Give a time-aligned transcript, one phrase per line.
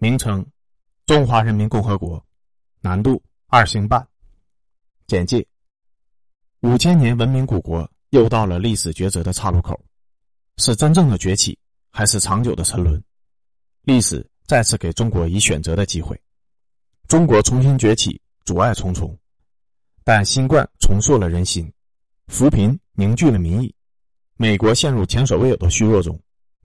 [0.00, 0.46] 名称：
[1.06, 2.24] 中华人民共和国。
[2.80, 4.06] 难度：二星半。
[5.08, 5.44] 简介：
[6.60, 9.78] 五千年文明古国又到了历史抉择的岔路口，
[10.56, 11.58] 是真正的崛起，
[11.90, 13.02] 还是长久的沉沦？
[13.82, 16.16] 历史再次给中国以选择的机会。
[17.08, 19.18] 中国重新崛起，阻碍重重，
[20.04, 21.72] 但新冠重塑了人心，
[22.28, 23.74] 扶贫凝聚了民意。
[24.36, 26.16] 美国陷入前所未有的虚弱中，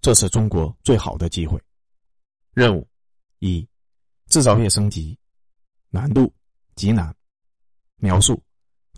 [0.02, 1.60] 这是中国最好的机会。
[2.54, 2.88] 任务
[3.46, 3.68] 一：
[4.30, 5.18] 制造业升级，
[5.90, 6.32] 难度
[6.76, 7.14] 极难。
[7.98, 8.42] 描述：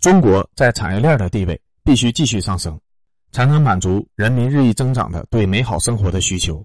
[0.00, 2.80] 中国在产业链的地位必须继续上升，
[3.32, 6.64] 才能满足人民日益增长的对美好生活的需求，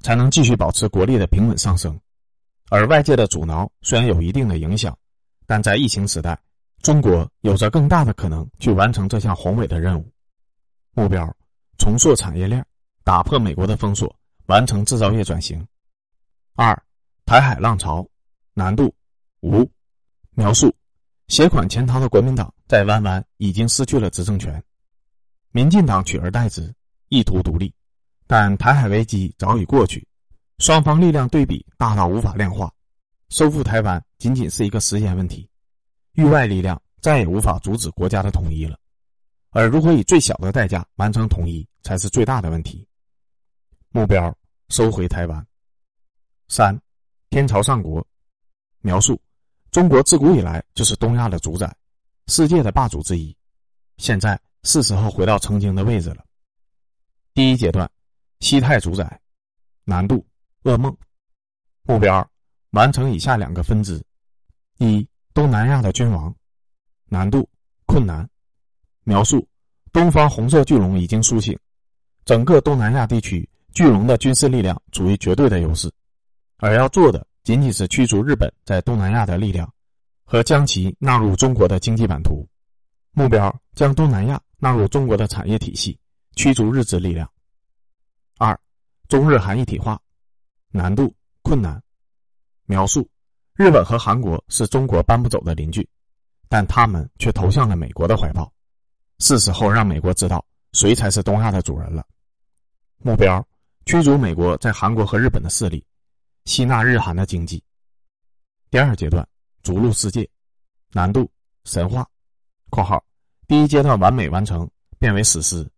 [0.00, 2.00] 才能继续保持国力的平稳上升。
[2.70, 4.96] 而外界的阻挠虽然有一定的影响，
[5.46, 6.38] 但在疫情时代，
[6.80, 10.10] 中国有着更大的可能去完成这项宏伟的任务。
[10.92, 11.30] 目标：
[11.78, 12.64] 重塑产业链，
[13.04, 14.14] 打破美国的封锁，
[14.46, 15.66] 完成制造业转型。
[16.54, 16.82] 二，
[17.28, 18.08] 台海浪潮，
[18.54, 18.90] 难度
[19.42, 19.70] 五。
[20.30, 20.74] 描述：
[21.26, 24.64] 携款潜逃的国民党在湾湾已经失去了执政权，
[25.50, 26.74] 民进党取而代之，
[27.10, 27.70] 意图独立，
[28.26, 30.08] 但台海危机早已过去，
[30.56, 32.72] 双方力量对比大到无法量化，
[33.28, 35.46] 收复台湾仅仅是一个时间问题，
[36.14, 38.78] 域外力量再也无法阻止国家的统一了，
[39.50, 42.88] 而如何以最小的代价完成统一才是最大的问题。
[43.90, 44.34] 目标：
[44.70, 45.46] 收回台湾。
[46.48, 46.80] 三，
[47.30, 48.04] 天朝上国，
[48.80, 49.20] 描述
[49.70, 51.74] 中国自古以来就是东亚的主宰，
[52.26, 53.36] 世界的霸主之一。
[53.98, 56.24] 现在是时候回到曾经的位置了。
[57.34, 57.88] 第一阶段，
[58.40, 59.20] 西太主宰，
[59.84, 60.24] 难度
[60.62, 60.96] 噩梦，
[61.82, 62.26] 目标
[62.70, 64.02] 完成以下两个分支：
[64.78, 66.34] 一，东南亚的君王，
[67.06, 67.46] 难度
[67.84, 68.28] 困难。
[69.04, 69.46] 描述
[69.92, 71.58] 东方红色巨龙已经苏醒，
[72.24, 75.92] 整个东南亚地区巨龙的军事力量处于绝对的优势。
[76.58, 79.72] 而要做的仅仅是驱逐日本在东南亚的力量，
[80.24, 82.46] 和将其纳入中国的经济版图，
[83.12, 85.98] 目标将东南亚纳入中国的产业体系，
[86.34, 87.30] 驱逐日资力量。
[88.38, 88.58] 二，
[89.08, 90.00] 中日韩一体化，
[90.70, 91.80] 难度困难。
[92.66, 93.08] 描述：
[93.54, 95.88] 日本和韩国是中国搬不走的邻居，
[96.48, 98.52] 但他们却投向了美国的怀抱，
[99.20, 102.04] 是时候让美国知道谁才是东亚的主人了。
[102.98, 103.46] 目标：
[103.86, 105.82] 驱逐美国在韩国和日本的势力。
[106.48, 107.62] 吸纳日韩的经济。
[108.70, 109.28] 第二阶段，
[109.62, 110.26] 逐鹿世界，
[110.92, 111.30] 难度
[111.66, 112.08] 神话
[112.72, 113.04] （括号
[113.46, 114.66] 第一阶段完美完成，
[114.98, 115.70] 变为史诗，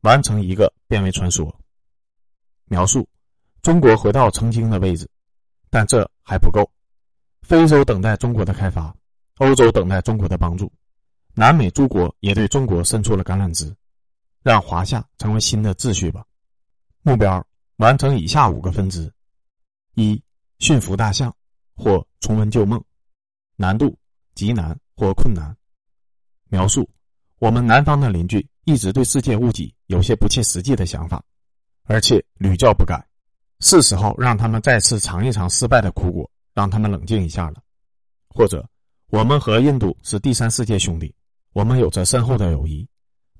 [0.00, 1.56] 完成一个变为传说）。
[2.66, 3.08] 描述：
[3.62, 5.08] 中国回到曾经的位置，
[5.70, 6.68] 但这还不够。
[7.42, 8.92] 非洲等待中国的开发，
[9.36, 10.72] 欧洲等待中国的帮助，
[11.34, 13.72] 南美诸国也对中国伸出了橄榄枝，
[14.42, 16.26] 让华夏成为新的秩序吧。
[17.02, 19.08] 目标：完成以下五个分支。
[19.96, 20.22] 一
[20.58, 21.34] 驯服大象，
[21.74, 22.82] 或重温旧梦，
[23.56, 23.96] 难度
[24.34, 25.56] 极难或困难。
[26.48, 26.86] 描述：
[27.38, 31.24] 我们南方的邻居一直对世界物己有些不切实际的想法，
[31.84, 33.02] 而且屡教不改，
[33.60, 37.62] 是时候让他们再次尝一尝失败的苦果，让他们冷静一下了。
[38.28, 38.68] 或者，
[39.06, 41.14] 我们和印度是第三世界兄弟，
[41.54, 42.86] 我们有着深厚的友谊，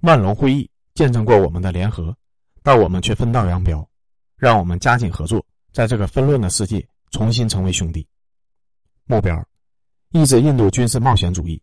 [0.01, 2.17] 万隆会议见证过我们的联合，
[2.63, 3.87] 但我们却分道扬镳，
[4.39, 5.46] 让我们加紧合作。
[5.77, 8.09] 在这个纷乱的世界，重新成为兄弟。
[9.05, 9.47] 目标：
[10.13, 11.63] 抑制印度军事冒险主义，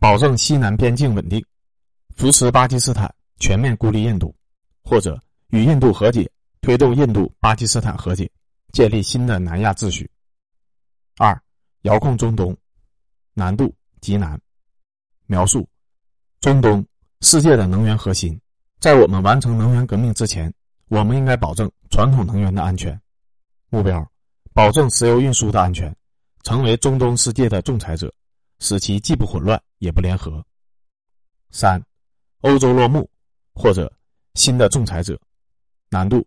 [0.00, 1.40] 保证西南边境稳定，
[2.16, 4.34] 扶持巴基斯坦全面孤立印度，
[4.82, 5.16] 或者
[5.50, 6.28] 与印度和解，
[6.60, 8.28] 推动印度巴基斯坦和解，
[8.72, 10.10] 建立新的南亚秩序。
[11.16, 11.40] 二、
[11.82, 12.56] 遥控中东，
[13.32, 14.36] 难度极难。
[15.26, 15.68] 描述：
[16.40, 16.84] 中东
[17.20, 18.36] 世界的能源核心，
[18.80, 20.52] 在我们完成能源革命之前，
[20.88, 23.00] 我们应该保证传统能源的安全。
[23.72, 24.06] 目标：
[24.52, 25.96] 保证石油运输的安全，
[26.42, 28.12] 成为中东世界的仲裁者，
[28.58, 30.44] 使其既不混乱也不联合。
[31.50, 31.82] 三、
[32.42, 33.08] 欧洲落幕，
[33.54, 33.90] 或者
[34.34, 35.18] 新的仲裁者，
[35.88, 36.22] 难度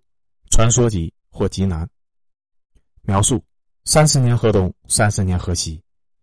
[0.50, 1.88] 传说级或极难。
[3.03, 3.40] 描述：
[3.84, 5.79] 三十年河东，三十年河西，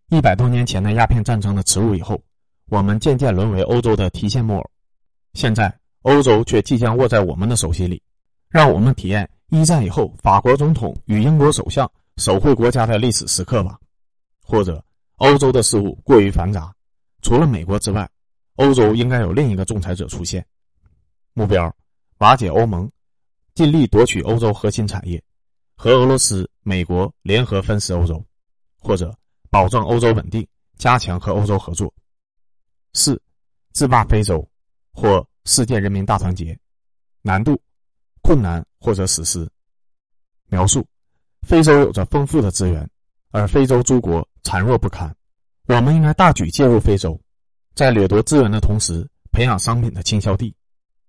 [0.09, 2.21] 一百多年前的鸦片战争的耻辱以后，
[2.65, 4.71] 我们渐渐沦为欧洲的提线木偶，
[5.35, 8.03] 现在欧洲却即将握在我们的手心里，
[8.49, 9.29] 让我们体验。
[9.53, 13.79] 一战以后，法国总统与英国首相守护国家的历史时刻吧，
[14.41, 14.83] 或者
[15.17, 16.73] 欧洲的事物过于繁杂，
[17.21, 18.09] 除了美国之外，
[18.55, 20.43] 欧洲应该有另一个仲裁者出现。
[21.33, 21.71] 目标：
[22.17, 22.89] 瓦解欧盟，
[23.53, 25.23] 尽力夺取欧洲核心产业，
[25.75, 28.25] 和俄罗斯、美国联合分食欧洲，
[28.79, 29.15] 或者
[29.51, 30.47] 保证欧洲稳定，
[30.79, 31.93] 加强和欧洲合作。
[32.93, 33.21] 四，
[33.71, 34.43] 自霸非洲，
[34.91, 36.57] 或世界人民大团结，
[37.21, 37.55] 难度。
[38.25, 39.49] 困难或者史诗，
[40.49, 40.85] 描述
[41.47, 42.85] 非洲有着丰富的资源，
[43.31, 45.15] 而非洲诸国残弱不堪。
[45.67, 47.17] 我们应该大举介入非洲，
[47.75, 50.53] 在掠夺资源的同时，培养商品的倾销地。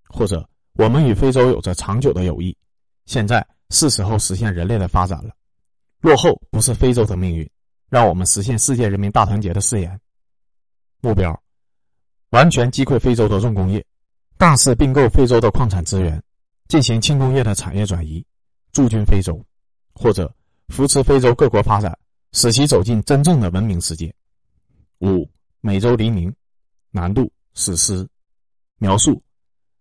[0.07, 2.57] 或者，我们与非洲有着长久的友谊，
[3.07, 5.35] 现在是时候实现人类的发展了。
[6.01, 7.51] 落后不是非洲的命运，
[7.89, 10.01] 让我们实现世界人民大团结的誓言。
[11.01, 11.37] 目标：
[12.31, 13.85] 完全击溃非洲的重工业，
[14.39, 16.23] 大肆并购非洲的矿产资源，
[16.69, 18.25] 进行轻工业的产业转移，
[18.73, 19.45] 驻军非洲，
[19.95, 20.33] 或者
[20.69, 21.97] 扶持非洲各国发展，
[22.33, 24.15] 使其走进真正的文明世界。
[25.01, 25.29] 五、
[25.61, 26.35] 美洲黎明，
[26.91, 28.07] 难度史诗
[28.79, 29.23] 描述：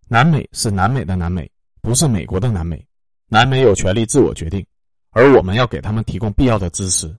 [0.08, 1.50] 南美是南美的南美，
[1.82, 2.86] 不是美国的南美，
[3.28, 4.66] 南美有权利自我决定。
[5.12, 7.16] 而我们要给他们提供必要的支持。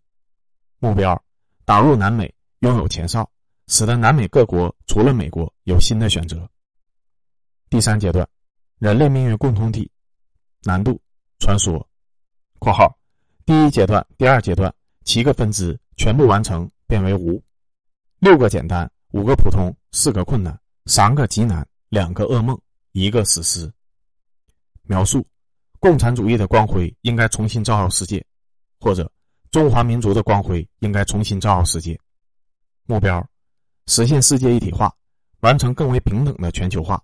[0.81, 1.21] 目标：
[1.65, 3.29] 打入南美，拥有前哨，
[3.69, 6.49] 使得南美各国除了美国有新的选择。
[7.71, 8.29] 第三阶段，
[8.79, 9.91] 人类命运共同体，
[10.63, 11.01] 难度
[11.39, 11.87] 传说
[12.59, 12.97] （括号）
[13.47, 14.75] 第一阶段、第二阶段
[15.05, 17.43] 七个分支全部完成，变为无：
[18.19, 22.59] 六个简单，五个普通，四个困难，三个极难，两个噩梦，
[22.93, 23.73] 一个史诗。
[24.83, 25.27] 描述。
[25.81, 28.25] 共产主义的光辉应该重新照耀世界，
[28.81, 29.13] 或者
[29.51, 32.01] 中华民族的光辉应该重新照耀世界。
[32.87, 33.23] 目标：
[33.87, 34.91] 实现世界一体化，
[35.41, 36.99] 完成更为平等的全球化，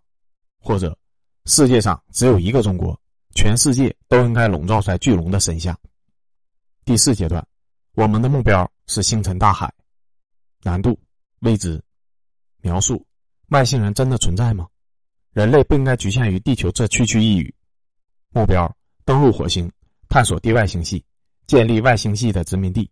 [0.58, 0.96] 或者
[1.50, 2.96] 世界上只有一个中国，
[3.34, 5.76] 全世界都应该笼罩在巨龙的身下。
[6.84, 7.44] 第四阶段，
[7.96, 9.68] 我们的目标是星辰大海，
[10.62, 10.96] 难度
[11.40, 11.82] 未知。
[12.62, 13.04] 描述：
[13.48, 14.68] 外星人真的存在吗？
[15.32, 17.52] 人类不应该局限于地球这区区一隅。
[18.28, 18.72] 目标：
[19.04, 19.68] 登陆火星，
[20.08, 21.04] 探索地外星系，
[21.48, 22.88] 建立外星系的殖民地。